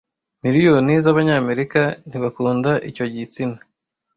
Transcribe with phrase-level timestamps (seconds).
[0.43, 3.57] Miliyoni z' Abanyamerika ntibakunda icyo Igitsina